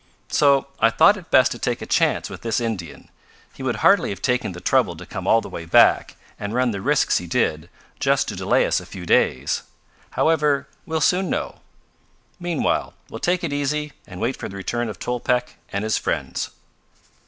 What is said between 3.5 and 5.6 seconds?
He would hardly have taken the trouble to come all the